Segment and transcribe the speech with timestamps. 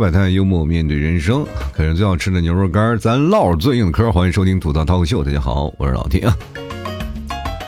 [0.00, 4.10] 百态，幽默面对人生，啃着最好吃的牛肉干，咱唠最硬的嗑。
[4.10, 6.26] 欢迎收听吐槽脱口秀，大家好，我是老铁。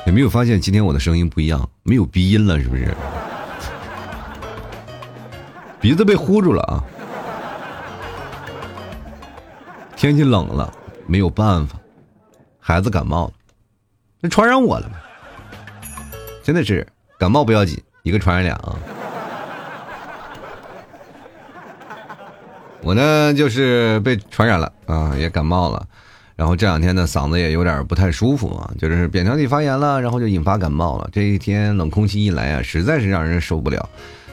[0.06, 1.68] 有没有发现今天我的声音不一样？
[1.82, 2.88] 没有鼻音了，是不是？
[5.78, 6.82] 鼻子被呼住了啊！
[9.94, 10.72] 天气冷了，
[11.06, 11.78] 没有办法，
[12.58, 13.32] 孩子感冒了，
[14.20, 14.94] 那传染我了吗？
[16.42, 16.86] 真的是
[17.18, 18.78] 感冒不要紧，一个传染俩啊！
[22.82, 25.86] 我呢就是被传染了啊，也感冒了，
[26.34, 31.08] 然后这两天呢嗓子也有点不太舒服啊，就是扁桃体发炎了，然后就引发感冒了。
[31.12, 33.88] 这一天冷空气一来啊，实在是让人受不了，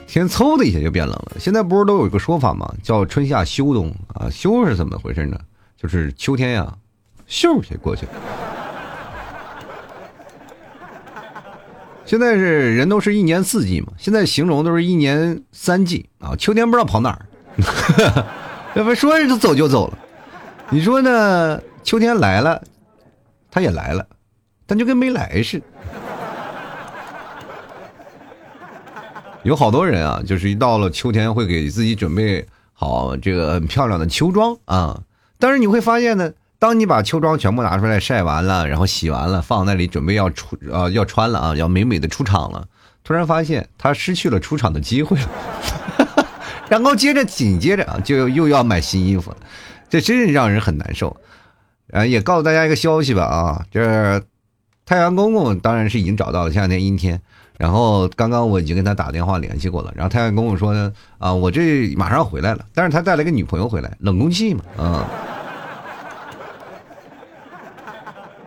[0.07, 1.33] 天嗖的一下就变冷了。
[1.39, 2.73] 现在不是都有一个说法吗？
[2.81, 5.39] 叫春夏秋冬啊，秋是怎么回事呢？
[5.77, 6.73] 就是秋天呀，
[7.29, 8.11] 咻就过去了。
[12.03, 17.25] 现在是人都是一年四季嘛，现在形容都是一年三季啊，秋天不知道跑哪儿。
[18.75, 19.97] 要不说就走就走了，
[20.69, 21.61] 你说呢？
[21.81, 22.61] 秋天来了，
[23.49, 24.05] 他也来了，
[24.67, 25.65] 但就跟没来似的。
[29.43, 35.01] 有好多人啊，就是一到了秋天会给自己准备好这个很漂亮的秋装啊。
[35.39, 42.67] 但是你会发现呢，当你把秋装全部拿出来晒完了，然后洗完了，放那里准备要出啊要穿了啊，要美美的出场了，
[43.03, 45.29] 突然发现他失去了出场的机会了。
[46.69, 49.37] 然后接着紧接着啊，就又要买新衣服了，
[49.89, 51.17] 这真是让人很难受。
[51.91, 54.21] 啊，也告诉大家一个消息吧啊，这
[54.85, 57.19] 太阳公公当然是已经找到了，前两天阴天。
[57.57, 65.09] 然后刚刚我已经跟他打电话联系过了，然后太阳公公说呢，啊，我这马上回来了，但是他带了个女朋友回来，冷空气嘛，啊，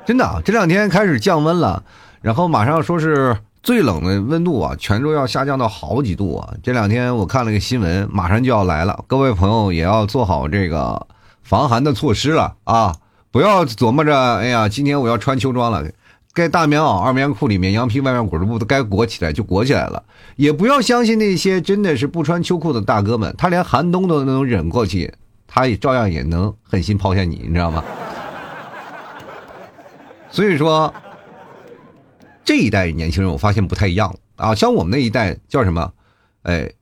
[0.06, 1.82] 真的啊，这两天开始降温了，
[2.20, 3.36] 然后马上说是。
[3.62, 6.52] 最冷的温度啊，泉州要下降到好几度啊！
[6.64, 11.06] 这两天我看了个新闻，马上就要来了，各位朋友也要做好这个
[11.44, 12.92] 防寒的措施了啊！
[13.30, 15.84] 不要琢磨着，哎呀，今天我要穿秋装了，
[16.34, 20.02] 该大棉袄、二棉裤里面羊皮外面裹着布都该裹起来就裹起来了，
[20.34, 25.14] 也不要相信那些真的是不穿秋裤的大哥们，他连寒冬都能忍过去，
[25.46, 27.84] 他也照样也能狠心抛下你，你知道吗？
[30.32, 30.92] 所以说。
[32.44, 34.54] 这一代年轻人，我发现不太一样了啊。
[34.54, 35.92] 像我们那一代叫什么？
[36.42, 36.72] 哎，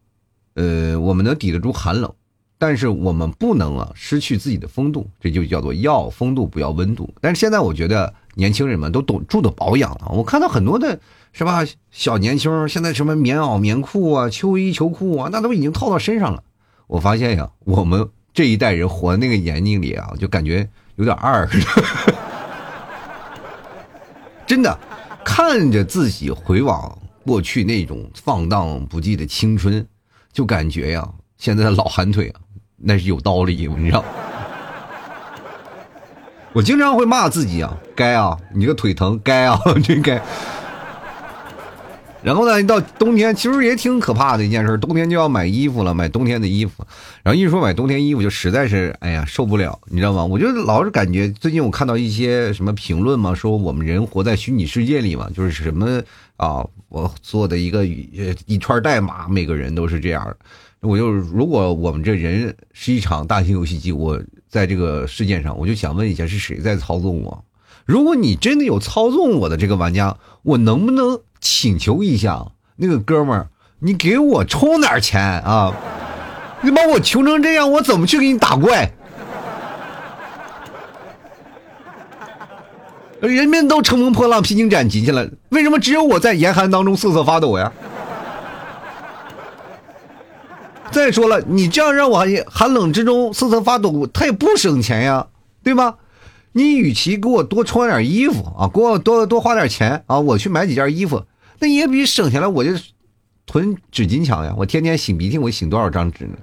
[0.55, 2.11] 呃，我们能抵得住寒冷，
[2.59, 7.13] 但是我们不能啊失去自己的风度，这就叫做要风度不要温度。
[7.21, 10.09] 但是现在我觉得年轻人们都懂住的保养了。
[10.13, 10.99] 我看到很多的
[11.33, 16.43] 是吧，小年轻现在什么棉袄、棉裤啊、秋衣、秋裤啊，那都已经套到身上了。
[16.87, 20.67] 我发现呀，我们这一代人活那个年龄里啊，就感觉
[20.97, 21.47] 有点二，
[24.47, 24.79] 真的。
[25.25, 29.85] 看着自己回往过去那种放荡不羁的青春，
[30.33, 32.41] 就感觉呀，现在的老寒腿啊，
[32.77, 34.05] 那是有道理，你知道？
[36.53, 40.21] 我经常会骂自己啊，该啊，你这个腿疼，该啊，真 该。
[42.23, 46.85] 然后呢，一到冬天其实也挺可怕的一件事，冬天就要买衣服了，买冬天的衣服。
[47.23, 50.25] 然后一说买冬天衣服，就实在是哎呀受不了，你知道吗？
[50.25, 56.03] 我就老是感觉最近我看到一些什么评论嘛，说我们人活在虚拟世界里嘛，就是什么
[56.37, 60.37] 啊，我做的一个一串代码，每个人都是这样。
[60.81, 67.45] 我就如果我们这人是一场大型游戏机，我在这个世界上，我就想问一下，是谁在操纵我？
[67.87, 71.19] 如果你真的有操纵我的这个玩家，我能不能？
[71.41, 72.47] 请求一下，
[72.77, 75.73] 那个哥们儿，你给我充点钱啊！
[76.63, 78.91] 你把我穷成这样，我怎么去给你打怪？
[83.21, 87.73] 人们都乘风破浪、披荆斩棘去了，为什么只有我在严寒当中瑟瑟发抖呀？
[90.91, 95.27] 再说了，你这样让我寒冷之中瑟瑟发抖，他也不省钱呀，
[95.63, 95.97] 对吧？
[96.53, 101.23] 你与其给我多穿点衣服啊，给我多多花点钱啊，我去买几件衣服。
[101.61, 102.71] 那也比省下来我就
[103.47, 104.55] 囤纸巾强呀！
[104.57, 106.37] 我天天擤鼻涕，我擤多少张纸呢？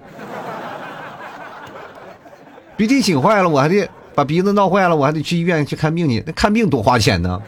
[2.78, 6.24] 鼻涕擤坏了，我还得把鼻子闹坏了，我还得去医院去看病去。
[6.26, 7.42] 那看病多花钱呢？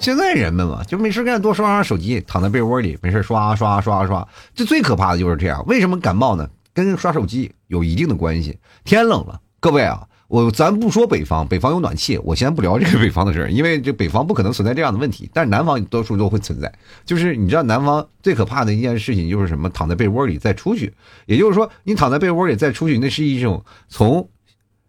[0.00, 4.26] 现在人们嘛，就没事干多刷刷手机，躺在被窝里没事刷刷刷刷。
[4.52, 5.64] 这最可怕的就是这样。
[5.68, 6.48] 为什么感冒呢？
[6.74, 8.58] 跟刷手机有一定的关系。
[8.82, 10.08] 天冷了，各位啊。
[10.32, 16.72] 我咱不说北方，北方有暖气，我先不聊这个北方的事儿，因为这北方不可能存在这样的问题，但是南方多数都会存在。
[17.04, 19.68] 就是你知道南方最可怕的一件事情就是什么？
[19.68, 20.94] 躺在被窝里再出去，
[21.26, 24.26] 也就是说你躺在被窝里再出去，那是一种从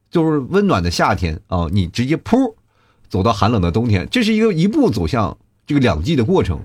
[0.10, 2.56] 就是温暖的夏天啊，你直接噗
[3.10, 5.38] 走到寒冷的冬天，这是一个一步走向
[5.68, 6.58] 这个两季的过程。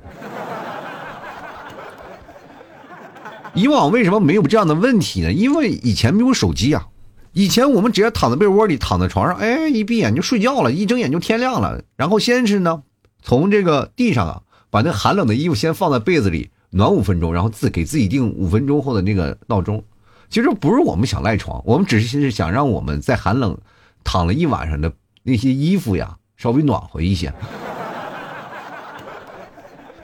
[3.55, 5.33] 以往为什么没有这样的问题呢？
[5.33, 6.87] 因为以前没有手机啊，
[7.33, 11.83] 以前我们只要躺在被窝里，躺在床上，哎，一闭眼就睡觉了，一睁眼就天亮了。
[11.97, 12.83] 然后先是呢，
[13.23, 19.85] 从这个地上啊，把那寒冷的衣服先放在被子里暖五分钟，然后自给自己定五分钟后的那个闹钟。
[20.31, 23.57] 其实不是我们想赖床，我们只是想让我们在寒冷
[24.05, 24.93] 躺了一晚上的
[25.23, 27.33] 那些衣服呀稍微暖和一些。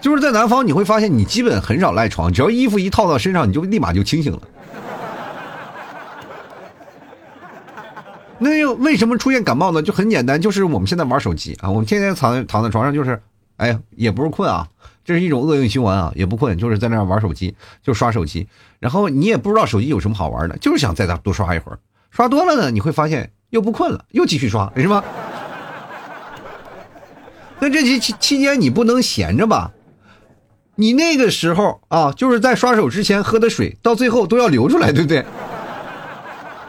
[0.00, 4.43] 就是在南方，你会发现你基本很少赖床，只要衣服一套到身上，你就立马就清醒了。
[8.38, 9.81] 那又为什么出现感冒呢？
[9.81, 13.20] 就很简单，就是我们现在玩手机啊，我们天天躺躺在床上，就是，
[13.56, 14.66] 哎，也不是困啊，
[15.04, 18.48] 这是一种恶性循环啊，也不困，就是在那玩手机，就刷手机，
[18.81, 21.78] 然后你也不知道手机有什么好玩的，就是想在那多刷一会儿，
[22.10, 25.04] 刷多了呢，你会发现又不困了，又继续刷，是吧？
[27.60, 29.70] 那这期期期间你不能闲着吧？
[30.75, 35.25] 你那个时候啊，就是在刷手之前喝的水，到最后都要流出来，对不对？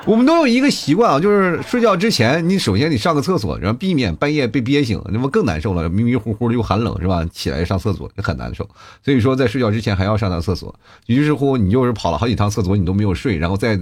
[0.05, 7.25] 我们都有一个习惯啊，就是睡觉之前，你首先你上个厕所，然后避免半夜被憋醒，那么更难受了，迷迷糊糊的又寒冷，是吧？
[7.25, 8.69] 起来上厕所也很难受，
[9.03, 10.73] 所以说在睡觉之前还要上趟厕所。
[11.07, 13.81] 于是乎，你就是跑了好几趟厕所，你都没有睡，然后在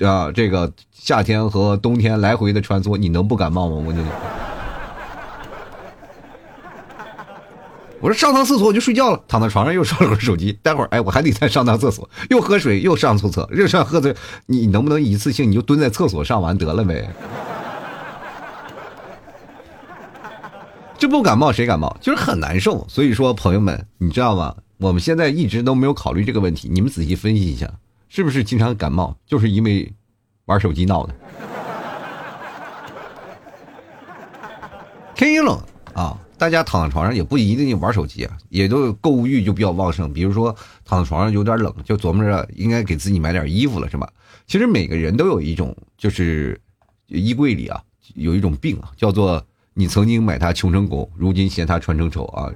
[0.00, 3.82] 啊这个夏天和冬天来回的穿梭，你能不感冒吗？
[3.86, 3.98] 我就。
[8.00, 14.14] 我说上趟厕所我就睡觉了，躺在床上又刷了会手机，待会儿哎我还得再上趟厕所，又喝水又上厕所，又上喝的，
[14.46, 17.10] 你能不能一次性你就蹲在厕所上完得了呗？
[20.96, 21.96] 这不感冒谁感冒？
[22.00, 22.86] 就是很难受。
[22.88, 24.54] 所以说朋友们，你知道吗？
[24.78, 27.68] 我们现在一直都没有考虑这个问题，你们仔细分析一下，
[28.08, 29.92] 是不是经常感冒就是因为
[30.44, 31.14] 玩手机闹的？
[35.16, 35.60] 天一冷
[35.94, 36.16] 啊。
[36.38, 40.12] 大家躺在床上也不一定玩手机啊，也都购物欲就比较旺盛。
[40.12, 40.54] 比如说
[40.84, 44.08] 躺在床上有点冷，就琢磨着应该给自己买点衣服了，是吧？
[44.46, 46.58] 其实每个人都有一种，就是
[47.08, 47.82] 衣柜里啊
[48.14, 49.44] 有一种病啊，叫做
[49.74, 52.50] 你曾经买它穷成狗，如今嫌它穿成丑啊。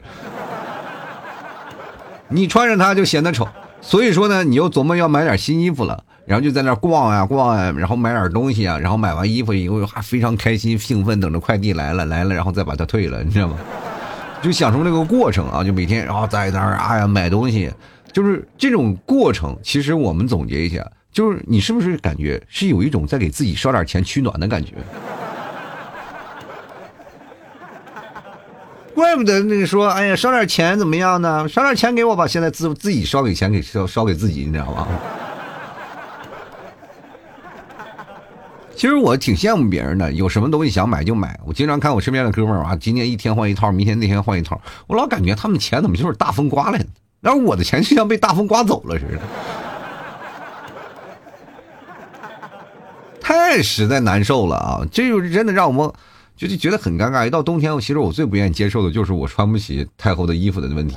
[2.31, 3.47] 你穿上它就显得丑，
[3.81, 6.05] 所以说呢，你又琢磨要买点新衣服了。
[6.25, 13.57] 然后就在那逛呀逛呀，然后买点东西啊，然后买完衣服以后还非常开心兴奋，等着快递来了来了，然后再把它退了，你知道吗？
[14.43, 17.73] 就享受那个过程啊，就每天然后在那儿哎呀买东西，
[18.13, 19.57] 就是这种过程。
[19.63, 24.73] 其实我们总结一下，就是你是不是感觉是有一种在给自己烧点钱取暖的感觉？
[28.95, 31.49] 怪不得那个说哎呀烧点钱怎么样呢？
[31.49, 34.87] 烧点钱给我吧，现在自自己烧给钱给烧烧给自己，你知道吗？
[38.83, 41.39] 其实我挺羡慕别人的，有什么东西想买就买。
[41.47, 46.87] 我经常看我身边的哥们儿啊，今天一天换一套，明天那天换一套，我老感觉他们钱怎么就是大风刮来的，
[47.21, 49.21] 然后我的钱就像被大风刮走了似的，
[53.23, 54.81] 太实在难受了啊！
[54.91, 55.89] 这就是真的让我们
[56.37, 57.25] 就是觉得很尴尬。
[57.25, 60.97] 一到冬天，我其实我最不愿意接受的就是我穿不起太厚的衣服的问题。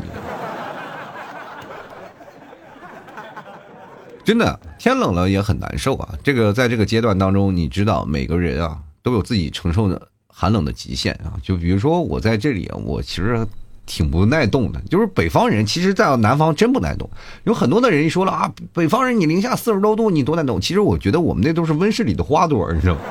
[4.25, 6.09] 真的天冷了也很难受啊！
[6.23, 11.37] 这个在这个阶段当中，你知道每个人啊都有自己承受的寒冷的极限啊。
[11.43, 13.45] 就比如说我在这里，我其实
[13.85, 14.81] 挺不耐冻的。
[14.89, 17.07] 就是北方人，其实在南方真不耐冻。
[17.43, 20.59] 有很多的人说了啊，北方人你零下四十多度你多耐冻。
[20.59, 23.01] 其实我觉得我们那都是温室里的花朵，你知道吗？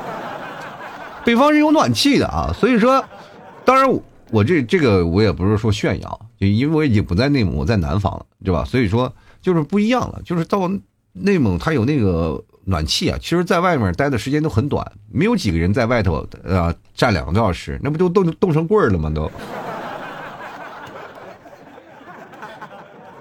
[1.25, 3.04] 北方人有暖气的啊，所以说，
[3.64, 3.88] 当然
[4.33, 8.64] 我这这个我也不是说炫耀，就因为我已经不在内蒙，我在南方了，对吧？
[8.64, 10.68] 所以说就是不一样了，就是到。
[11.16, 19.09] 内蒙它有那个暖气啊，其实在外面待的时间都很短，没有几个人在外头啊站两个多小时，那不就冻冻成棍儿了吗？
[19.11, 19.30] 都，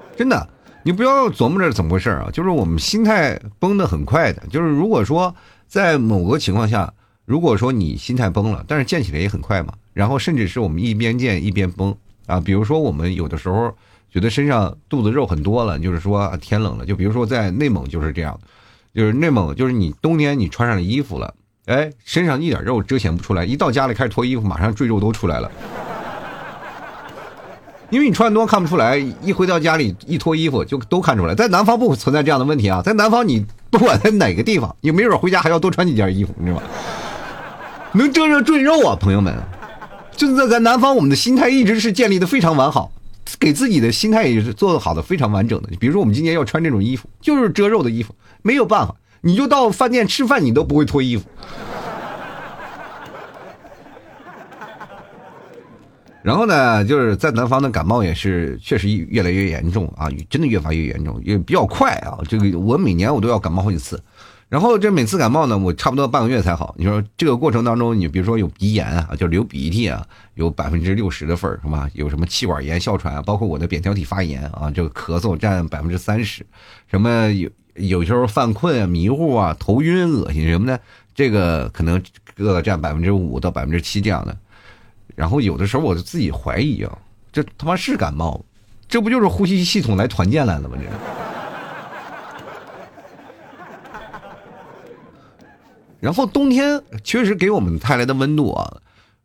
[0.18, 0.50] 真的，
[0.82, 5.36] 你不要琢磨着怎么回事啊，就是我们心态崩的很快的，就是如果说
[5.68, 6.92] 在某个情况下，
[7.26, 11.96] 如果说你心态崩了，但是建起来也很快嘛，然后甚至是我们一边建一边崩
[12.26, 13.72] 啊，比如说我们有的时候。
[14.14, 16.86] 觉得身上肚子肉很多了，就是说天冷了。
[16.86, 18.40] 就比如说在内蒙就是这样，
[18.94, 21.34] 就是内蒙就是你冬天你穿上了衣服了，
[21.66, 25.50] 哎，身上一点肉遮显不出来，一到家里开始脱衣服，马上赘肉都出来了。
[27.90, 31.34] 因为你穿的多看不出来，一回到家里一脱衣服就都看出来。
[31.34, 36.64] 在南方不存在这样的问题啊，在南方你不管在哪个地方，你没准回家还要多穿几件衣服，你知道吗？
[37.94, 39.36] 能遮着赘肉啊，朋友们，
[40.16, 42.92] 就是在在南方，我们的心态一直是建立的非常完好。
[43.40, 45.70] 给自己的心态也是做的好的非常完整的。
[45.80, 51.24] 比如说，我们今年要穿这种衣服，就是遮肉的衣服，没有办法，你就到饭店吃饭，你都不会脱衣服。
[56.24, 62.18] 然后呢，就是在南方的感冒也是确实越来越严重啊，真的越发越严重，也比较快啊。
[62.30, 64.02] 这个我每年我都要感冒好几次，
[64.54, 66.76] 然后这每次感冒呢，我差不多半个月才好。
[66.78, 70.06] 你说这个过程当中，你比如说有鼻炎啊，就流鼻涕啊，
[70.36, 71.90] 有百分之六十的份儿是吧？
[71.96, 76.46] 有什么气管炎、哮喘啊，包括我的扁桃体发炎啊，这个咳嗽占百分之三十，
[76.86, 80.80] 什么有有时候犯困啊、迷糊啊、头晕、恶心什么的，
[81.16, 82.00] 这个可能
[82.36, 84.38] 各占百分之五到百分之七这样的。
[85.16, 86.96] 然后有的时候我就自己怀疑啊，
[87.32, 88.40] 这他妈是感冒，
[88.88, 90.78] 这不就是呼吸系统来团建来了吗？
[90.80, 91.33] 这。
[96.04, 98.76] 然后冬天确实给我们带来的温度啊，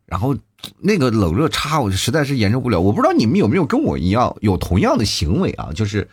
[0.05, 0.33] 然后
[0.79, 2.79] 那个冷热差，我实在是忍受不了。
[2.79, 5.71] 我不知道你们有没有跟我一样有同样的行为啊？
[5.75, 6.07] 就是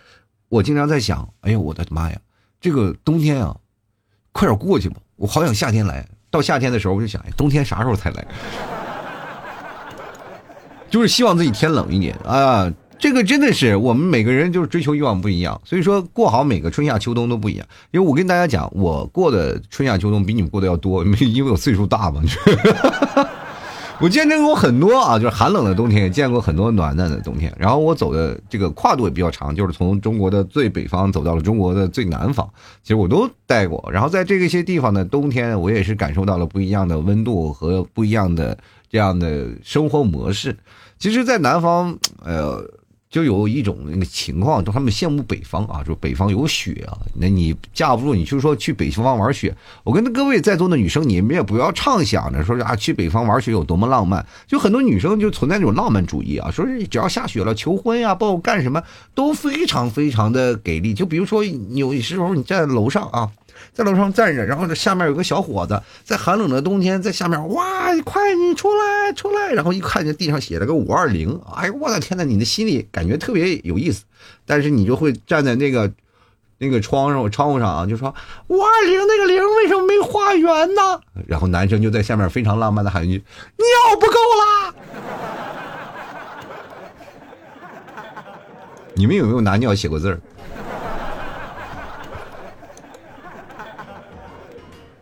[0.49, 2.19] 我经常在想，哎呀，我的妈呀，
[2.61, 3.57] 这个冬天啊，
[4.33, 4.97] 快点过去吧！
[5.15, 6.05] 我好想夏天来。
[6.33, 8.27] 到夏天的时候，我就想，哎，冬天啥时候才来？
[10.91, 12.73] 就是希望自己天冷一点啊！
[12.99, 17.67] 这个真的是我们每个人就是追求欲望不一样，所以说过好每个春夏秋冬都不一样。
[17.91, 22.23] 因为我跟大家讲，我过的春夏秋冬比你们过得要多， 因为我岁数大嘛。
[23.99, 27.51] 我见证过很多啊，就是寒冷的冬天，也见过很多暖暖的冬天。
[27.59, 32.47] 然后我走的这个跨度也比较长，就是从中国的最北方走到了中国的最南方，
[32.83, 33.89] 其实我都待过。
[33.93, 38.57] 然后在这些地方的冬天，我也是感受到了不一样的温度和不一样的。
[38.89, 40.57] 这样的生活模式，
[40.97, 42.65] 其实，在南方，呃，
[43.09, 46.99] 就有一种那个情况，就他们羡慕北方啊，就北方有雪啊。
[47.15, 49.57] 那你架不住，你就说去北方玩雪。
[49.85, 54.25] 我跟各位在座的女生，你们也不要畅想着说啊，去北方玩雪有多么浪漫。
[54.47, 58.83] 就很多女生就存在那种浪漫主义啊，说是只要下雪了，求婚呀，包括干什么
[59.15, 60.93] 都非常非常的给力。
[60.93, 63.31] 就比如说，有时候你在楼上啊。
[63.73, 69.53] 在楼上站着，然后这下面有个小伙子，在寒冷的冬天，在下面，哇，快你出来，出来！
[69.53, 74.05] 然后一看见地上写了个五二零，哎呦，我的天呐，你的心里感觉特别有意思，
[74.45, 75.93] 但是你就会站在那个
[76.59, 78.15] 那个窗上窗户上啊，就说
[78.49, 81.01] 五二零那个零为什么没画圆呢？
[81.27, 83.25] 然后男生就在下面非常浪漫的喊一句：
[83.57, 84.75] 尿不够啦！
[88.95, 90.19] 你们有没有拿尿写过字儿？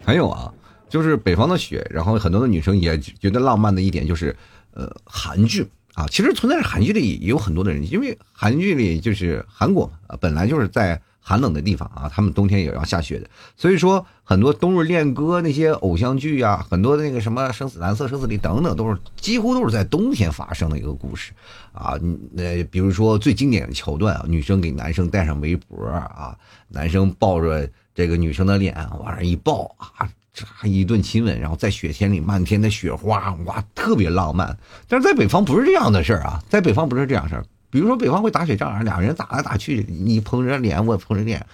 [0.04, 0.52] 还有啊，
[0.88, 4.36] 就是北方的雪，然后很多的女生也觉得浪漫的一点就是，
[4.72, 21.32] 呃，韩剧啊，其实存在韩剧里也有很多的人，因为韩剧里就是韩国啊，本来就是在寒冷的地方啊，他们冬天也要下雪的，所以说很多冬日恋歌那些偶像剧啊，很多那个什么生死蓝色生死恋等等，都是几乎都是在冬天发生的一个故事
[21.72, 21.98] 啊，
[22.32, 26.36] 那比如说最经典的桥段啊，女生给男生戴上围脖啊，
[26.68, 27.66] 男生抱着。
[27.94, 34.56] 这个女生的脸往上一抱啊，这一顿亲吻，然后在雪天里漫天的雪花，哇，特别浪漫。
[34.88, 37.44] 但是在北方不是这样的事儿啊，在北方不是这样事儿。
[37.70, 41.46] 比如说北方会打雪仗，两人打来打去，你捧着脸，我捧着脸，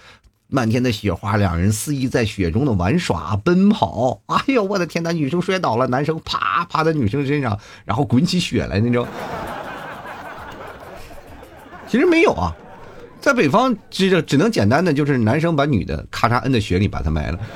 [0.47, 4.21] 漫天的雪花，两人肆意在雪中的玩耍奔跑。
[4.25, 5.11] 哎呦，我的天哪！
[5.11, 9.07] 女生摔倒了，男生啪趴在女生身上，然后滚起雪来那种。
[11.87, 12.55] 其实没有啊。
[13.21, 17.39] 在北方，只只能简单的就是男生把女的咔嚓摁在雪里把她埋了。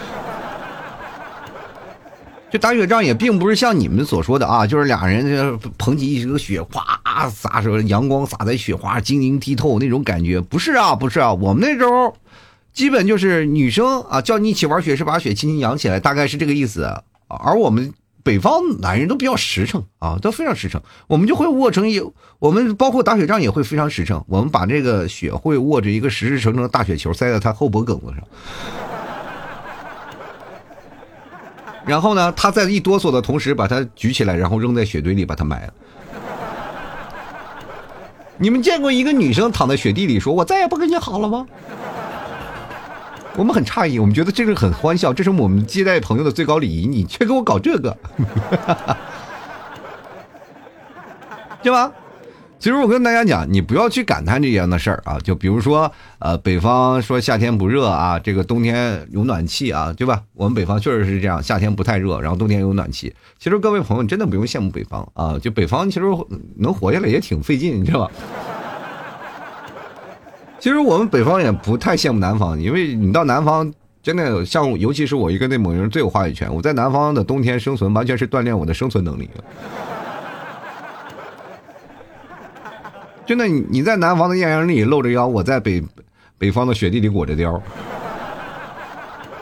[2.51, 12.15] 就打雪仗也并不是像你们所说的啊，就是俩人捧起一个雪，哗洒着阳光洒在雪花晶莹剔透那种感觉，不是啊，不是啊，我们那时候
[12.71, 17.01] 基本就是女生啊叫你一起玩雪，是把雪轻轻扬起来，大概是这个意思。
[17.27, 17.91] 而我们。
[18.25, 20.81] 北方男人都比较实诚啊，都非常实诚。
[21.05, 22.01] 我们就会握成一，
[22.39, 24.25] 我们包括打雪仗也会非常实诚。
[24.27, 28.17] 我们把这个雪会握着一个实实诚诚的大雪球塞在他后脖梗子上，
[31.85, 35.73] 然后呢，他在一哆嗦的同时把它举起来，然后扔在雪堆里把它埋了。
[38.39, 41.45] 你们见过一个女生躺在雪地里说：“我再也不跟你好了吗？”
[43.37, 47.95] 我们很诧异，我们觉得这个很欢笑，这是我们接待朋友的最高礼仪，你却给我搞这个，
[51.61, 51.91] 对吧？
[52.57, 60.23] 其实我跟大家讲，你不要去感叹这样的事儿啊，就比如说，呃，北方说夏天不热啊，这个冬天有暖气啊，对吧？
[60.33, 63.13] 我们北方确实是这样，夏天不太热，然后冬天有暖气。
[63.37, 66.05] 其实各位朋友真的不用羡慕北方啊，就北方其实
[66.57, 68.11] 能活下来也挺费劲，你知道吧？
[70.59, 73.71] 其实我们北方也不太羡慕南方，因为你到南方
[74.01, 76.53] 真的像，尤其是我一个内蒙人最有话语权。
[76.53, 79.29] 我在南方的冬天生存，完全是锻炼我的生存能力。
[83.25, 85.83] 真的，你在南方的艳阳里露着腰，我在北
[86.37, 87.61] 北方的雪地里裹着貂。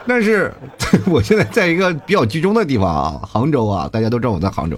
[0.06, 0.52] 但是
[1.08, 4.76] 我现在在一个比较居中的地方啊，杭州啊，大家都知道我在杭州。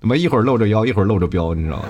[0.00, 1.84] 他妈一会儿露着腰，一会儿露着膘，你知道吗？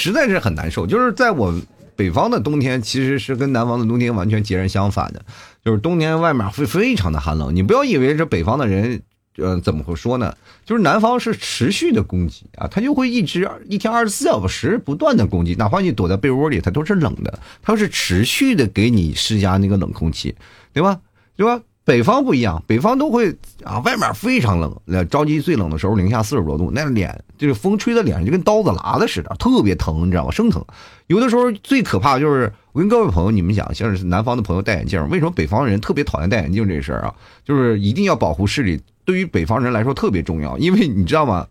[0.00, 0.86] 实在是很难受。
[0.86, 1.54] 就是在我
[1.94, 5.22] 北方的冬天，其实是跟南方的冬天完全截然相反的。
[5.64, 9.02] 就是冬天外面会非常的寒冷，你不要以为这北方的人，
[9.36, 10.34] 呃，怎么会说呢？
[10.64, 20.34] 就是南方是持续的攻击啊，他就会一直一天二十四小时不断的攻击，哪怕你躲在被窝里，它都是冷的，它是持续的给你施加那个冷空气，
[20.72, 21.00] 对吧？
[21.36, 21.60] 对吧？
[21.82, 23.34] 北方不一样，北方都会
[23.64, 30.30] 啊，外面非常冷，那着急最冷的时候零下四十多度，那脸就是风吹的脸上就跟刀子剌的似的，特别疼，你知道吗？
[30.30, 30.64] 生疼。
[31.08, 37.14] 有的时候最可怕就是我跟各位朋友你们讲，像是南方的朋友戴眼镜，为什么北方人特别讨厌戴眼镜这事儿啊？
[37.44, 41.44] 就是一定要保护视力，对于北方人来说特别重要，因为你知道吗？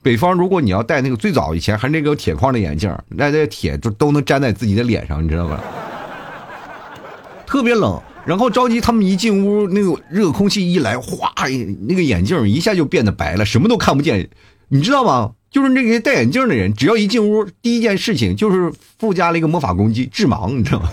[0.00, 5.60] 北方如果你要戴那个最早以前还是那个铁框的眼镜，那那铁就都能粘在自己的脸上，你知道吗？
[7.44, 8.00] 特别冷。
[8.24, 11.32] 然后着急，他们一进屋，那个热空气一来，哗，
[11.88, 14.28] 那个眼镜一下就变得白了，什么都看不见，
[14.68, 15.32] 你知道吗？
[15.50, 20.88] 就是那些戴眼镜的人，只要一进屋，第一件事情就是附加了一个魔法攻击，致盲，你知道吗？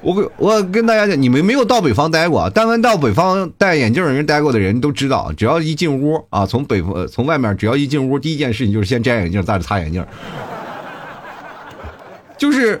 [0.00, 10.06] 我 我跟大家讲，你们没有到北方待过，但凡到北方戴眼镜的人待过的人都知道，只要一进屋啊，从北方从外面，只要一进屋，第一件事情就是先摘眼镜，再擦眼镜，
[12.38, 12.80] 就是。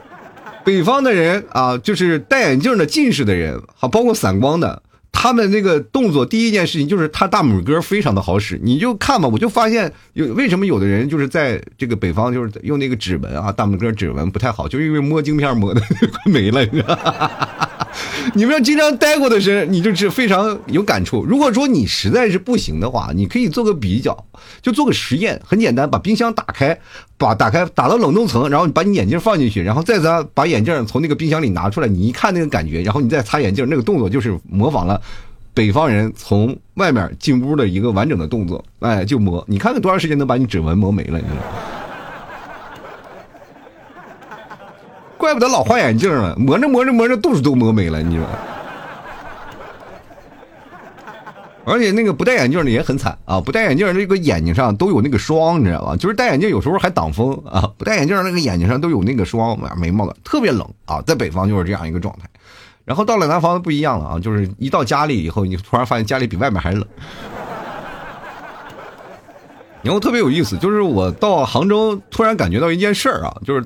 [0.70, 8.56] 北方的人啊，就是戴眼镜的近视的人，好，包括散光的，他们那个动作，第一件事情就是他大拇哥非常的好使。
[8.62, 15.80] 你就看吧，我就发现有为什么有的人就是在这个北方，就是用那个指纹啊，大拇哥指纹不太好，就因为摸镜片摸的
[16.12, 17.68] 快没了。
[18.34, 21.24] 你们要经常待过的人，你就是非常有感触。
[21.24, 24.24] 如果说你实在是不行的话，你可以做个比较，
[24.62, 26.78] 就做个实验，很简单，把冰箱打开，
[27.18, 35.00] 把打开打到冷冻层，然后你把你眼镜放进去，然后再咱把眼镜从那个冰箱里拿出来，你一看那个感觉，然后你再擦眼镜，那个动作就是模仿了
[35.52, 41.42] 北方人从外面进屋的一个完整的动作，哎，就磨，你看看多长时间能把你指纹磨没了，你知道吗？
[45.20, 48.24] 怪不得老换眼镜了，磨着磨着磨着度数都磨没了，你说。
[51.66, 55.94] 而且那个不戴眼镜的也很惨啊，不戴眼镜这个眼睛上都有那个霜，你知道吧？
[55.94, 62.26] 就是戴眼镜有时候还挡风啊，不戴眼镜那个眼睛上都有那个霜，眉毛的特别冷啊，在北方就是这样一个状态。
[62.86, 66.84] 然后到了南方不一样了啊，就是一到家里以后，你突然发现家里比外面还冷。
[69.82, 73.64] 然后特别有意思，就是我到杭州，突然感觉到一件事儿啊，就是，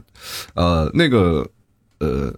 [0.54, 1.44] 呃，那个，
[1.98, 2.32] 呃，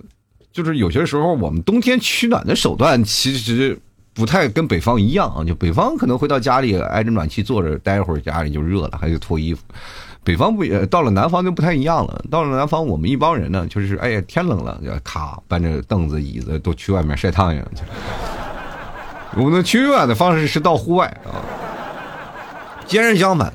[0.51, 3.79] 就是有些时候我们冬天取暖的手段其实
[4.15, 5.45] 不太跟北方一样啊。
[5.45, 9.63] 就北方可能回到家里挨着暖气坐着待会儿，家里就热了，还得脱衣服。
[10.25, 12.25] 北方不也到了南方就不太一样了。
[12.31, 17.83] 到了南方，我们一帮人呢，就是哎呀天冷了，就咔搬着凳子椅子都去外面晒太阳去。
[19.37, 21.45] 我们的取暖的方式是到户外啊，
[22.87, 23.53] 截然相反。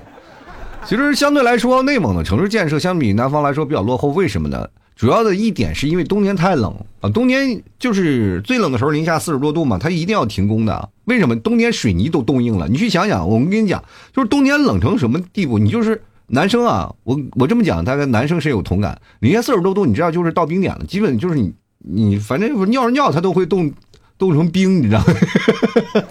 [0.85, 4.09] 其实相对来说，内蒙的城市建设相比南方来说比较落后。
[4.09, 4.67] 为什么呢？
[4.95, 10.89] 主要的一点是因为冬天太冷啊，冬天就是最冷的时候，零下四十多度嘛，它一定要停工的。
[11.05, 11.35] 为什么？
[11.39, 12.67] 冬天水泥都冻硬了。
[12.67, 15.57] 你去想想，我们跟你讲，就是冬天冷成什么地步？
[15.57, 18.99] 你就是男生啊，我我这么讲，大概男生深有同感。
[19.19, 23.71] 零下四十多度，你知道就是到冰点了，基本就是你你反正尿着尿它都会冻
[24.17, 25.01] 冻成冰，你知道？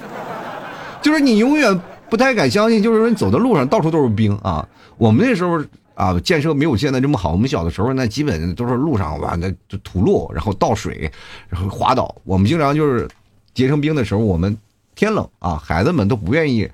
[1.02, 1.80] 就是你永远。
[2.10, 4.68] 不太敢相信，就是说你走的路上到处都是冰啊！
[4.98, 5.62] 我们那时候
[5.94, 7.30] 啊，建设没有现在这么好。
[7.32, 11.10] 我们小的时候那基本都是路上完的，就土路，然后倒水，
[11.48, 12.14] 然后滑倒。
[12.24, 13.08] 我们经常就是
[13.54, 14.56] 结成冰的时候，我们
[14.94, 16.68] 天冷啊，孩子们都不愿意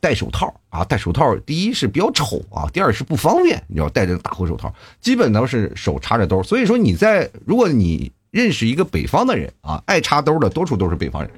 [0.00, 0.84] 戴手套啊。
[0.84, 3.62] 戴手套，第一是比较丑啊，第二是不方便。
[3.68, 6.42] 你要戴着大厚手套，基本都是手插着兜。
[6.42, 11.30] 所以说你在，如果你认识一个北方的人啊，爱插兜的多数都是北方人。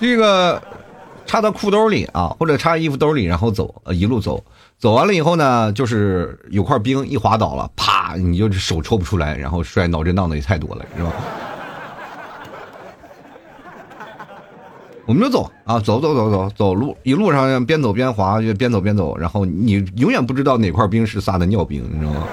[0.00, 0.60] 这个
[1.26, 4.42] 插到裤兜里啊，或者插衣服兜里，然后走，一路走，
[4.78, 11.12] 走完了以后呢，就是有块冰一滑倒了，啪，你就手抽不出来，然后摔脑震荡的也太多了，是吧？
[15.06, 22.26] 我们就走啊，走走走走走路，一路上边走边滑，就边走边走，然后你永远不知道哪块冰是撒的尿冰，你知道吗？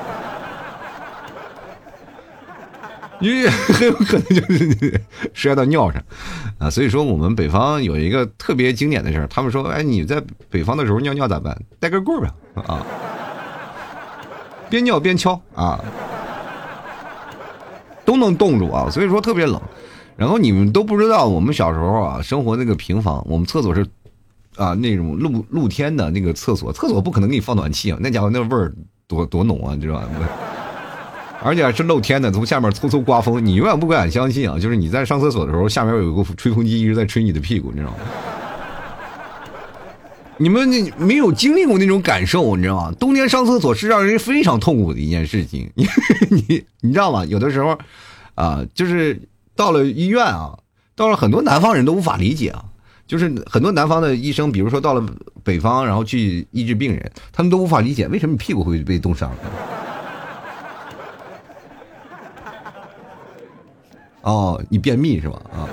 [3.19, 5.01] 因为很有可能就是
[5.33, 6.03] 摔到尿上，
[6.59, 11.59] 啊，所以说我们北方有一个特别经典的事儿，他们说，哎，你在北方的时候尿尿咋办？
[11.79, 12.85] 带根棍儿呗，啊，
[14.69, 15.83] 边尿边敲啊，
[18.05, 19.59] 都能冻住啊，所以说特别冷。
[20.15, 23.85] 然后你们都不知道，我们小时候啊，生活那个平房，我们厕所是
[24.55, 28.73] 啊那种露露天的那个厕所，厕所不可能给你放暖气啊，那家伙那味儿
[29.07, 30.07] 多多浓啊，你知道吧？
[31.43, 34.57] 而且是露天的，从下面嗖嗖刮风，你永远不敢相信啊！
[34.59, 37.97] 就是你在上厕所的时候，下面有一个吹风机一直在吹你的屁股，你知道吗？
[40.39, 42.91] 你们没有经历过那种感受，你知道吗？
[42.99, 45.69] 冬天上厕所是让人非常痛苦的一件事情。
[45.75, 45.87] 你
[46.29, 47.25] 你你知道吗？
[47.25, 47.77] 有的时候，
[48.35, 49.19] 啊，就是
[49.55, 50.57] 到了医院啊，
[50.95, 52.65] 到了很多南方人都无法理解啊。
[53.07, 55.01] 就是很多南方的医生，比如说到了
[55.41, 59.31] 北方，然后去医治病人，他们都无法理解为什么屁股会被冻伤。
[64.27, 65.41] 哦，你便秘是吧？
[65.53, 65.63] 啊，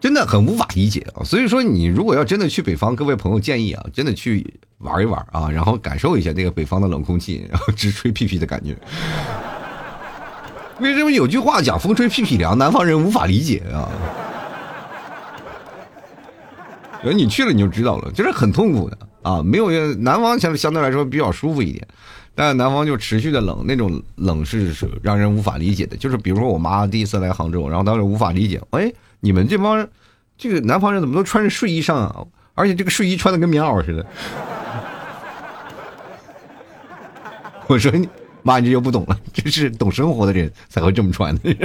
[0.00, 1.22] 真的很无法理解啊！
[1.22, 8.76] 所以说，你如果要真的去北方，各位朋友建议啊，真的去玩一玩啊，然后感受一下那个北方的冷空气，然后直吹屁屁的感觉。
[10.80, 13.88] 为什么有句话讲“风吹屁屁凉”，南方人无法理解啊？
[17.04, 19.40] 而你去了你就知道了，就是很痛苦的啊！
[19.40, 21.86] 没有南方相相对来说比较舒服一点。
[22.36, 24.72] 但南方就持续的冷，那种冷是
[25.02, 25.96] 让人无法理解的。
[25.96, 29.88] 就是比如说我妈第一次来杭州，然后当时无法理解，哎，你们这帮
[30.36, 32.24] 这个南方人怎么都穿着睡衣上啊？
[32.54, 34.06] 而且这个睡衣穿的跟棉袄似的。
[37.66, 38.08] 我说你
[38.42, 41.56] 妈，你这就不懂了，这是懂生活的人才会这么穿的。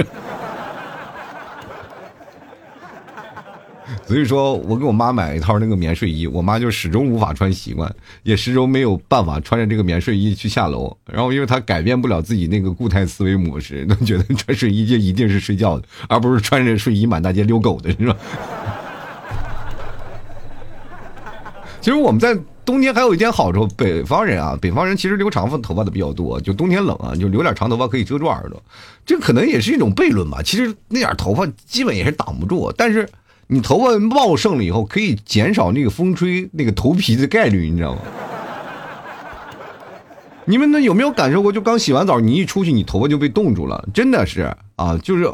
[4.12, 7.90] 所以说我给我妈买一套那个棉睡衣，我妈就始终无法穿习惯，
[8.24, 10.94] 也始终没有办法穿着这个棉睡衣去下楼。
[11.10, 18.14] 然后，因为她改变不了自己那个固态思维模式，都觉得穿睡衣就一定是睡觉的，而不是穿着睡衣满大街遛狗的，是吧？
[21.80, 28.62] 其实我们在冬天还有一点好处，北方人啊，北方人其实留长发头发的比较多，就冬天冷啊，就留点长头发可以遮住耳朵，
[29.06, 30.42] 这可能也是一种悖论吧。
[30.44, 33.08] 其实那点头发基本也是挡不住，但是。
[33.52, 38.00] 你头发茂盛了以后，可以减少那个风吹那个头皮的概率，你知道吗？
[40.46, 41.52] 你们那有没有感受过？
[41.52, 45.30] 就刚洗完澡，你一出去，你头发就被冻住了，真的是啊，就是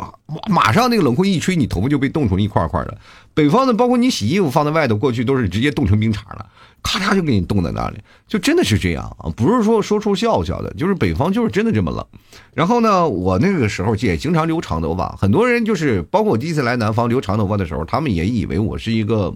[0.49, 2.99] 马上那个冷风一吹，你头发就被冻成一块块的。
[3.39, 6.45] 北方的，包括你洗衣服放在外头，过去都是直接冻成冰碴了，
[6.83, 12.05] 咔嚓就给你冻在那里，就真的是这样啊，不是说说出笑笑的，就是北方就是真的这么冷。
[12.53, 19.33] 然后呢，我那个时候也经常留长头发，很多人就是包括我第一次来南方留长头发的时候，他们也以为我是一个。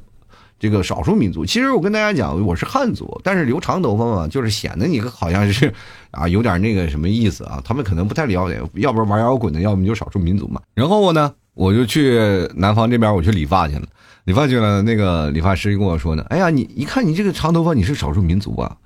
[0.59, 5.75] 这个少数民族，其实我跟大家讲，我是汉族，但是留长头发嘛，就是显得你好像是
[6.12, 7.61] 啊，有点那个什么意思啊。
[7.65, 10.61] 他们可能不太了解，要不然玩摇滚的，要么就少数民族嘛。
[10.75, 12.19] 然后我呢，我就去
[12.57, 13.83] 南方这边，我去理发去了。
[14.25, 18.77] 理发去了，那个理发师跟我说呢，哎呀，你一看你这个长头发，你是少数民族啊。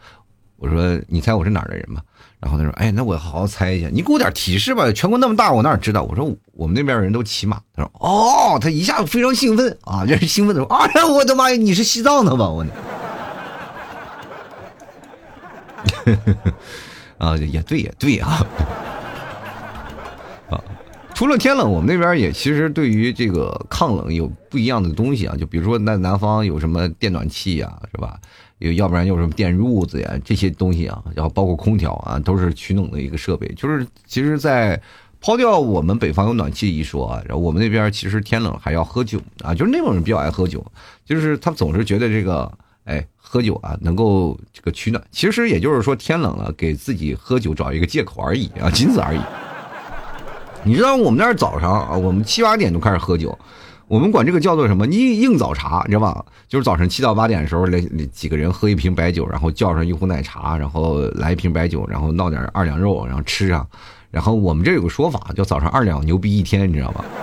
[0.57, 2.00] 我说，你猜我是哪儿的人吧？
[2.40, 4.90] 然后他说：“哎，那我好好猜一下，你给我点提示吧。
[4.92, 12.72] 全国那么大，我哪知道？”我说：“我们那边人都骑马。”他说：“哦，他一下子非常兴奋啊，就是兴奋的说：‘哎呀，我的妈呀，你是西藏的吧？’我呢，
[17.18, 18.46] 啊，也对，也对啊。
[21.16, 28.20] 除了天冷，我们那边也其实对于这个抗冷有不一样的东西啊，就比如说那南方有什么电暖气呀，是吧？”
[28.61, 33.50] 有，要不然有什么电褥子呀，这些东西啊，然后包括空调啊，都是取暖的一个设备。
[33.57, 34.79] 就是其实，在
[35.18, 40.62] 抛掉我们北方有暖气一说啊，然后我们那边其实天冷还要喝酒啊，就是内蒙人比较爱喝酒，
[41.07, 42.52] 就是他总是觉得这个，
[42.85, 45.02] 哎，喝酒啊能够这个取暖。
[45.11, 49.20] 其实也就是说天冷了，给自己喝酒找一个借口而已啊，仅此而已。
[50.66, 53.38] 你知道我们那儿早上啊，我们七八点就开始喝酒。
[53.87, 54.85] 我们管这个叫做什么？
[54.88, 56.24] 硬硬早茶，你知道吧？
[56.48, 57.81] 就是早晨七到八点的时候，来
[58.12, 63.64] 几个人喝一瓶白酒，然后叫上一壶奶茶，然后来一瓶白酒，然后闹点二两肉，然后吃上。
[64.11, 67.05] 然后我们这有个说法，叫早上二两牛逼一天，你知道吧？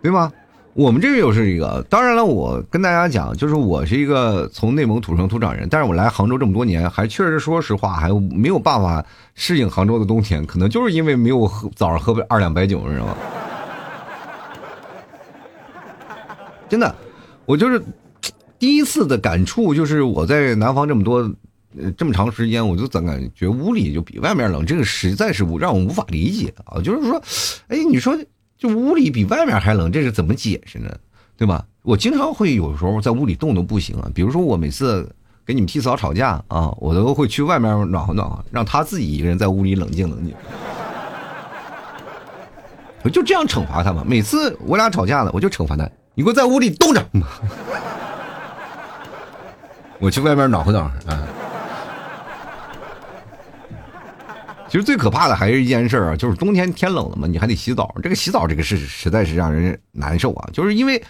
[0.00, 0.32] 对吗？
[0.74, 1.84] 我们这边又是一个。
[1.88, 9.04] 当然了，我跟大家讲，就是我是一个从内蒙土生土长人，但是我来杭州这么多年，还确实说实话，还没有办法。
[9.36, 13.16] 适应杭州的冬天，可能就是因为没有喝早上喝二两白酒，你知道吗？
[16.68, 16.94] 真的，
[17.44, 17.82] 我就是
[18.60, 21.28] 第一次的感触，就是我在南方这么多
[21.96, 26.80] 这么长时间，我就怎感觉屋里就比外面冷，这个实在是让我无法理解啊！
[26.80, 27.20] 就是说，
[27.66, 28.16] 哎，你说
[28.58, 30.90] 就屋里比外面还冷，这是怎么解释呢？
[31.36, 31.64] 对吧？
[31.82, 35.10] 我经常会有时候在屋里冻都不行啊，比如说我每次。
[35.46, 40.34] 跟你们替嫂吵架啊，我都会去外面暖和暖和，让他自己一个人在屋里冷静冷静。
[43.02, 44.02] 我就这样惩罚他嘛。
[44.06, 47.06] 每次我俩吵架了，我就惩罚他，你给我在屋里冻着。
[50.00, 51.28] 我去外面暖和暖和啊。
[54.74, 57.94] 其实最可怕的还是一件事啊，就是冬天天冷了嘛，你还得洗澡。
[58.02, 61.00] 这个洗澡这个事实在是让人难受啊，就是因为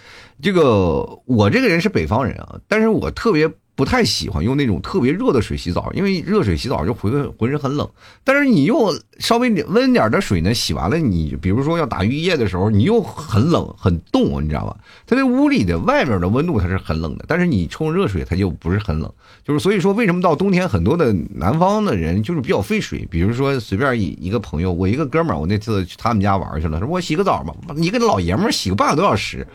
[0.43, 3.51] 这个我这个人是北方人啊，但是我特别。
[3.77, 7.89] 不太喜欢用那种特别热的水洗澡，因为热水洗澡就浑浑身很冷。
[8.23, 14.77] 但是你用稍微温点的水呢，洗完了你，比如说要打浴液的时候，你又很冷很冻，你知道吧？
[15.07, 19.13] 它那屋里的外面的温度它是很冷的，但是你冲热水它就不是很冷。
[19.45, 23.07] 就是所以说，为什么到冬天很多的南方的人就是比较费水？
[23.11, 29.47] 比如说随便一一个朋友，我一个哥们儿，我那次去他们家玩去了，说我洗个澡吧，一个老爷们儿洗个半个多小时。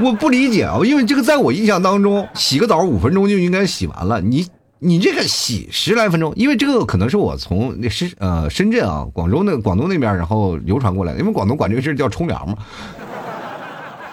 [0.00, 4.20] 我不理解啊，因为这个在我印象当中，洗个澡五分钟就应该洗完了。
[4.20, 4.46] 你
[4.78, 12.56] 你这个洗十来分钟，因为这个可能是我从那深呃深圳啊广州那广东那边然后流传过来的，因为广东管这个事叫冲凉嘛。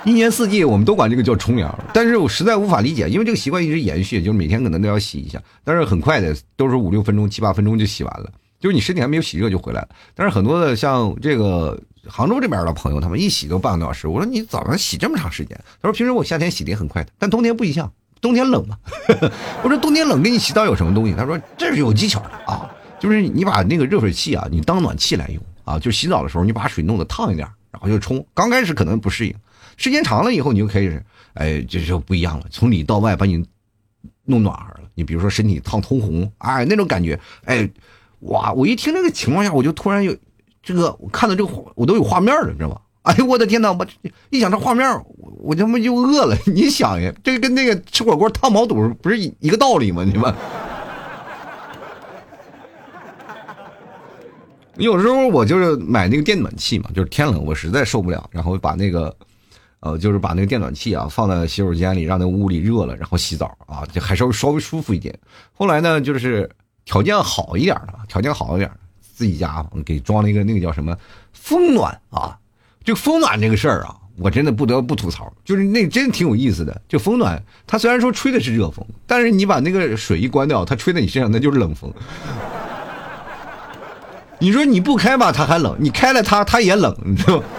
[0.05, 9.89] 一年四季我们都管这个叫冲凉，但是我实在无法理解，因为这个习惯一直延续，就是每天可能都要洗一下，但是很快的都是五六分钟、七八分钟就洗完了，就是你身体还没有洗热就回来了。
[10.15, 11.79] 但是很多的像这个。
[12.09, 14.07] 杭州这边的朋友，他们一洗都半个多小时。
[14.07, 15.59] 我说你早上洗这么长时间？
[15.81, 17.91] 他说平时我夏天洗的也很快的，但冬天不一样，
[18.21, 18.77] 冬天冷嘛。
[19.63, 21.13] 我说冬天冷给你洗澡有什么东西？
[21.13, 28.25] 他说这是有技巧的啊，就是你把那个热水器啊，你当暖气来用啊，就洗澡的时候你把水弄得烫一点，然后就冲。
[28.33, 29.33] 刚开始可能不适应，
[29.77, 30.99] 时间长了以后你就可以，
[31.33, 33.43] 哎，这就不一样了，从里到外把你
[34.25, 34.81] 弄暖和了。
[34.93, 37.69] 你比如说身体烫通红，哎，那种感觉，哎，
[38.21, 38.53] 哇！
[38.53, 40.15] 我一听这个情况下，我就突然有。
[40.65, 42.81] 这个我看到这个我都有画面了，你知道吗？
[43.05, 43.71] 哎呦我的天哪！
[43.71, 43.85] 我
[44.31, 46.35] 一想这画面，我我他妈就饿了。
[46.47, 50.03] 你想呀，这跟那个吃火锅烫毛肚不是一个道理吗？
[50.03, 50.33] 你们，
[54.77, 59.15] 有时候我就是买那个电暖气嘛，就是天冷我实在受不了，然后把那个
[59.81, 65.15] 呃，就是把那个电暖气啊放在洗手间里，让那屋里热了，然后洗澡啊，就还稍微稍微舒服一点。
[65.53, 66.49] 后来呢，就是
[66.85, 68.71] 条件好一点的，条件好一点。
[69.15, 70.93] 自己家给装了一个那个叫什么
[71.31, 72.37] 风暖啊，
[72.83, 76.81] 这个风暖这个事儿啊，我真的不得不吐槽，就是那真挺有意思的。
[76.89, 81.89] 就风暖，它虽然说吹的是热风，但是你把那个水一关掉，它吹在你身上那就是冷风。
[84.37, 87.43] 你说你不开吧，它还冷；你开了它，它也冷，你知道吗？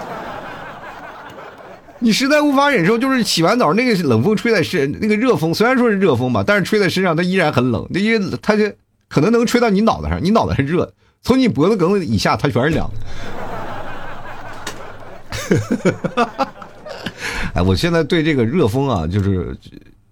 [1.99, 8.71] 你实在无法忍受，就是洗完澡那个冷风吹在身，那个热风虽然说是热风吧，但是吹在身上它依然很冷，因为它就
[9.09, 10.93] 可能能吹到你脑袋上，你脑袋是热的。
[11.23, 12.91] 从你脖子梗子以下，它全是凉。
[17.55, 19.57] 哎，我现在对这个热风啊，就是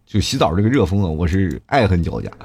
[0.06, 2.30] 就洗澡这个热风啊，我是爱恨交加。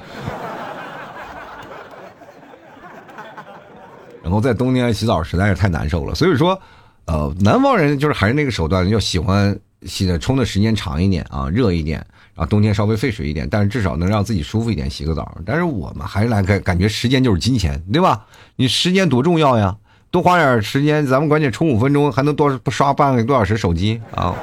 [4.22, 6.60] 然后在冬天洗澡实在是太难受了，所以说，
[7.06, 12.06] 呃，南方人就是还是那个手段，要喜欢洗的冲的时间长一点啊，热一点。
[12.40, 15.38] 啊，冬天稍微费水一点，但是至少能让自己舒服一点，洗个澡。
[15.46, 18.26] 但是我们还是来感感觉时间就是金钱，对吧？
[18.56, 19.76] 你时间多重要呀，
[20.10, 24.34] 多花点时间，咱们关键充五分钟还能多刷半个多小时手机啊！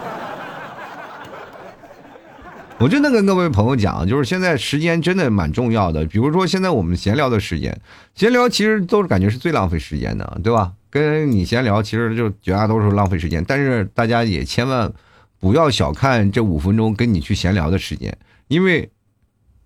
[2.76, 6.04] 我真的跟各位朋友讲，就是现在时间真的蛮重要的。
[6.04, 7.80] 比如说现在我们闲聊的时间，
[8.14, 10.70] 闲聊其实都是感觉是最浪费时间的，对吧？
[10.90, 14.92] 跟你闲聊其实就绝大多数浪费时间，但是大家也千万。
[15.38, 18.16] 不要小看这五分钟跟你去闲聊的时间，
[18.48, 18.90] 因为，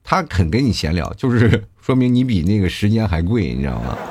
[0.02, 3.96] 他肯跟你闲聊，就是说明你比那个时间还贵，你知道吗？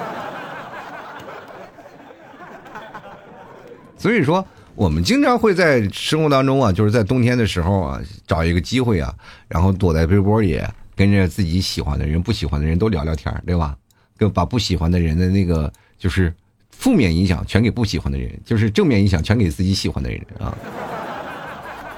[3.98, 4.46] 所以说，
[4.76, 9.14] 我们经常会在生活当中啊，就是在冬天的时候啊，找一个机会啊，
[9.48, 10.62] 然后躲在被窝里，
[10.96, 13.76] 跟着自己喜欢的人、不喜欢的人都聊聊天，对吧？
[14.18, 16.34] 跟把不喜欢的人的那个就是
[16.72, 20.58] 负面影响全给不喜欢的人，就是正面影响全给自己喜欢的人啊。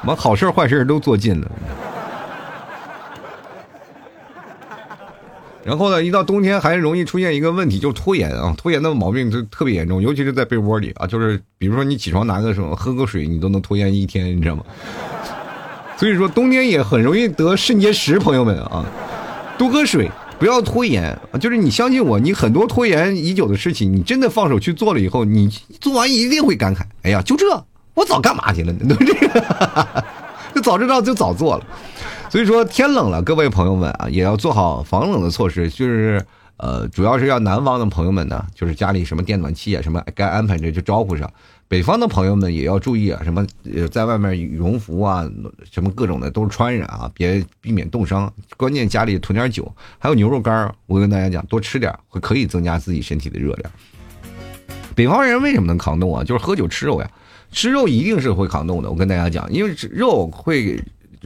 [0.05, 1.51] 我好事坏事都做尽了，
[5.63, 14.63] 然后呢，一到冬天还容易出现一个问题，就是拖延啊，拖延的毛病就特别严重，尤其是在被窝里啊，就是比如说你起床拿个什么喝个水，你都能拖延一天，你知道吗？
[15.97, 18.83] 所以说冬天也很容易得肾结石，朋友们啊，
[19.55, 20.09] 多喝水，
[20.39, 25.47] 不要拖延就是你相信我，你很多拖延已久的事情，你真的放手去做了以后，你
[25.79, 27.63] 做完一定会感慨，哎呀，就这。
[28.01, 28.79] 我早干嘛去了呢？
[28.89, 30.03] 都这个，
[30.55, 31.63] 就早知道就早做了。
[32.31, 35.69] 所以说天冷了，各位朋友们啊，也要做好防冷的措施。
[35.69, 36.25] 就是
[36.57, 41.31] 呃，主要是要南方的朋友们呢，就是家里什么电暖气啊，什么该安排着就招呼上。
[41.67, 45.29] 北方的朋友们也要注意啊，什么呃，在外面羽绒服啊，
[45.71, 48.31] 什么各种的都穿上啊，别避免冻伤。
[48.57, 53.71] 关键家里囤点酒，还有牛肉干我跟大家讲，多吃点会可以增加自己身体的热量。
[54.95, 56.23] 北方人为什么能抗冻啊？
[56.23, 57.09] 就是喝酒吃肉呀。
[57.51, 60.81] 吃肉一定是会抗冻的，我跟大家讲，因为肉会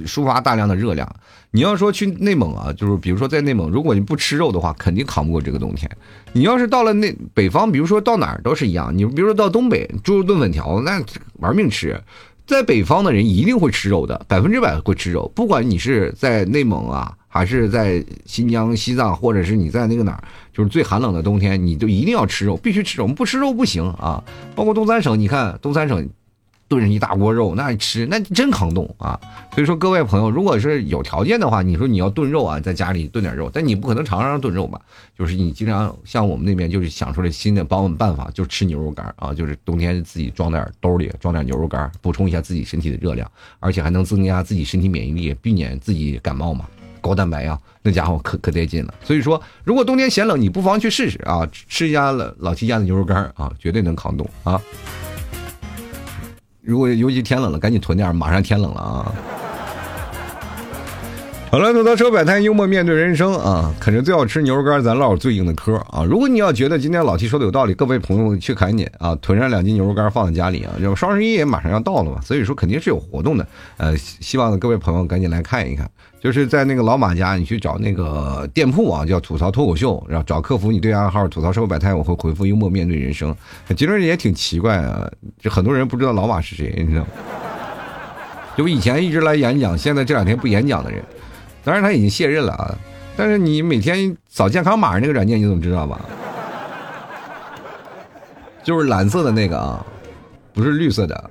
[0.05, 1.07] 抒发大量的热量。
[1.51, 5.89] 你要说去内蒙啊，就是比如说在内蒙，如果你不吃肉的话，肯定扛不过这个冬天。
[6.33, 11.01] 你要是到了那北方，比如说到哪儿都是一样，你比如说到东北，猪肉炖粉条，那
[11.39, 11.97] 玩命吃。
[12.45, 17.15] 在北方的人一定会吃肉的，百分之百会吃肉，不管你是在内蒙啊。
[17.35, 24.23] 还是在新疆、西藏，或者是你在那个哪儿，就是最寒冷的冬天，你就一定要吃肉，必须吃肉，不吃肉不行啊。
[24.55, 26.09] 包括东三省，你看东三省。
[26.67, 29.19] 炖上一大锅肉，那吃那真抗冻啊！
[29.53, 34.81] 所以说，各位朋友，如果是有条件的话，你说你要炖肉啊，在家里炖点肉，但你不可能常常炖肉吧？
[35.15, 46.65] 就是你经常像我们那边，就是想出来新的帮我们办法，就吃牛肉干啊，就是冬天自己装点兜里，装点牛肉干，补充一下自己身体的热量，而且还能增加自己身体免疫力，避免自己感冒嘛。
[47.05, 48.93] 高蛋白啊，那家伙可可带劲了。
[49.03, 54.59] 所以说，如果冬天嫌冷，你不妨去试试啊，吃一下老老七家的牛肉干啊，绝对能扛冻啊。
[56.61, 59.13] 如果尤其天冷了，赶紧囤点，马上天冷了啊！
[61.55, 63.73] 好了，吐槽车百态，幽默面对人生啊！
[63.79, 66.03] 啃着最好吃牛肉干，咱唠最硬的嗑啊！
[66.03, 70.73] 如果你要觉得今天老七说的有道理，各位朋友去赶紧啊，囤上两斤牛肉干放在家里啊！
[70.81, 73.47] 就双十一也马上要到了嘛，所以说肯定是有活动的。
[73.77, 75.89] 呃，希望各位朋友赶紧来看一看。
[76.19, 83.33] 就是在那个老马家，你去找那个店铺啊，叫吐槽脱口秀，然后找客服，你对暗号吐槽社会百态，我会回复幽默面对人生。
[83.77, 87.07] 其实也挺奇怪啊，就很多人不知道老马是谁，你知道吗？
[88.57, 91.01] 就以前一直来演讲，现在这两天不演讲的人，
[91.65, 92.73] 当然他已经卸任了啊。
[93.17, 95.99] 但是你每天扫健康码那个软件，你怎么知道吧？
[98.63, 99.85] 就是蓝色的那个啊，
[100.53, 101.29] 不是绿色的。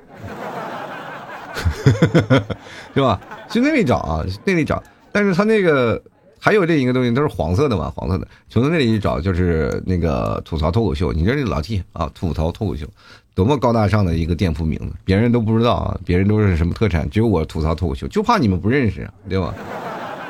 [2.94, 3.20] 是吧？
[3.51, 4.83] 去那里找啊，那里找。
[5.12, 6.03] 但是他那个
[6.40, 8.27] 还有另一个东西，都是黄色的嘛，黄色的。
[8.49, 11.12] 从那里一找，就是那个吐槽脱口秀。
[11.12, 12.87] 你这老 T 啊，吐槽脱口秀，
[13.35, 19.55] 多么高大上的一个店铺名字，别人都不知道啊，别人都是什么特产，只有我吐槽脱口秀，就怕你们不认识，对吧？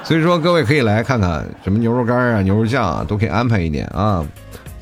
[0.05, 4.25] 所以说，各位可以来看看，什么牛肉干啊、牛肉酱啊，都可以安排一点啊。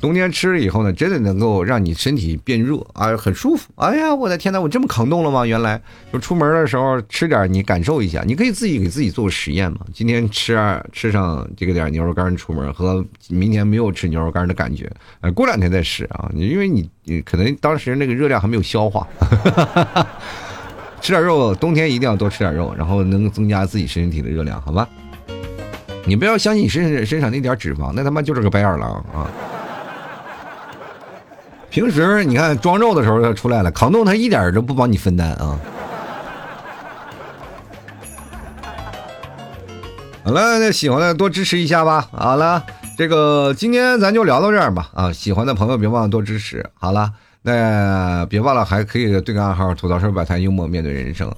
[0.00, 3.70] 冬天吃了以后呢，真的能够让你身体变热啊，很舒服。
[3.76, 5.46] 哎呀，我的天哪，我这么抗冻了吗？
[5.46, 5.80] 原来
[6.12, 8.24] 就出门的时候吃点，你感受一下。
[8.26, 9.78] 你可以自己给自己做个实验嘛。
[9.94, 10.58] 今天吃
[10.90, 16.28] 吃上这个点牛肉干出门，和明天没有吃牛肉干的感觉，呃，过两天再试啊。
[16.34, 19.06] 因为你你可能当时那个热量还没有消化，
[21.00, 24.88] 吃点肉，冬天一定要多吃点肉，然后能增加自己身体的热量，好吧？
[26.04, 29.30] 你不要相信你身身上那点脂肪，那他妈就是个白眼狼啊！
[31.70, 35.58] 平时你看装肉的时候他出来了，抗冻他一点都不帮你分担啊。
[40.24, 42.08] 好了，那喜欢的多支持一下吧。
[42.12, 42.62] 好了，
[42.98, 44.90] 这个今天咱就聊到这儿吧。
[44.94, 46.64] 啊，喜欢的朋友别忘了多支持。
[46.74, 47.12] 好了，
[47.42, 51.32] 那别忘了还可以对个暗号，吐槽说百态幽默面对人生。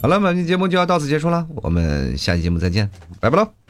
[0.00, 2.88] 好了，本期节目就要到此结束了，我们下期节目再见，
[3.18, 3.63] 拜拜喽。